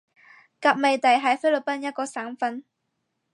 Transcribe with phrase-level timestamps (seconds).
[0.59, 2.65] 甲米地係菲律賓一個省份